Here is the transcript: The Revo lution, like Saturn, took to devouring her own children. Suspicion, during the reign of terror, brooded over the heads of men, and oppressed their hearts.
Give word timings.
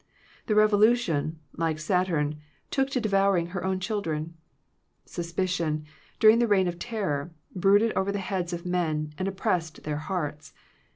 The 0.47 0.55
Revo 0.55 0.79
lution, 0.79 1.35
like 1.55 1.77
Saturn, 1.77 2.39
took 2.71 2.89
to 2.89 2.99
devouring 2.99 3.45
her 3.53 3.63
own 3.63 3.79
children. 3.79 4.35
Suspicion, 5.05 5.85
during 6.19 6.39
the 6.39 6.47
reign 6.47 6.67
of 6.67 6.79
terror, 6.79 7.29
brooded 7.55 7.91
over 7.93 8.11
the 8.11 8.17
heads 8.17 8.51
of 8.51 8.65
men, 8.65 9.13
and 9.19 9.27
oppressed 9.27 9.83
their 9.83 9.97
hearts. 9.97 10.53